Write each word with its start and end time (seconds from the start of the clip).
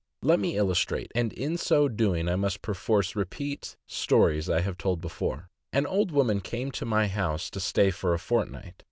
Let 0.23 0.39
me 0.39 0.57
illus 0.57 0.79
trate— 0.83 1.11
and 1.13 1.31
in 1.31 1.57
so 1.59 1.87
doing 1.87 2.27
I 2.27 2.35
must 2.35 2.63
perforce 2.63 3.15
repeat 3.15 3.77
stories 3.85 4.49
I 4.49 4.61
have 4.61 4.75
told 4.79 4.99
before. 4.99 5.51
An 5.71 5.85
old 5.85 6.11
woman 6.11 6.41
came 6.41 6.71
to 6.71 6.85
my 6.87 7.05
house 7.07 7.51
to 7.51 7.59
stay 7.59 7.91
for 7.91 8.15
a 8.15 8.17
fortnight. 8.17 8.73